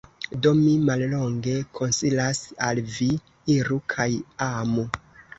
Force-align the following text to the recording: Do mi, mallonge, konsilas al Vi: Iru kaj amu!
Do 0.43 0.51
mi, 0.59 0.71
mallonge, 0.85 1.51
konsilas 1.79 2.39
al 2.67 2.81
Vi: 2.95 3.09
Iru 3.57 3.77
kaj 3.95 4.07
amu! 4.47 4.87